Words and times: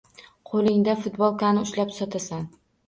Qoʻlingda 0.53 0.95
futbolkani 1.03 1.67
ushlab 1.69 1.97
sotasan. 2.01 2.55